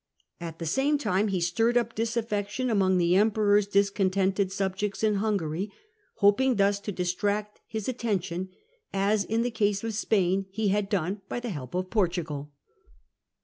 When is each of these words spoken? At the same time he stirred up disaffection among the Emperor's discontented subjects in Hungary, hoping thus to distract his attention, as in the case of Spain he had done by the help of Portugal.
At 0.39 0.57
the 0.57 0.65
same 0.65 0.97
time 0.97 1.27
he 1.27 1.39
stirred 1.39 1.77
up 1.77 1.93
disaffection 1.93 2.71
among 2.71 2.97
the 2.97 3.15
Emperor's 3.15 3.67
discontented 3.67 4.51
subjects 4.51 5.03
in 5.03 5.17
Hungary, 5.17 5.71
hoping 6.15 6.55
thus 6.55 6.79
to 6.79 6.91
distract 6.91 7.61
his 7.67 7.87
attention, 7.87 8.49
as 8.91 9.23
in 9.23 9.43
the 9.43 9.51
case 9.51 9.83
of 9.83 9.93
Spain 9.93 10.47
he 10.49 10.69
had 10.69 10.89
done 10.89 11.21
by 11.29 11.39
the 11.39 11.49
help 11.49 11.75
of 11.75 11.91
Portugal. 11.91 12.51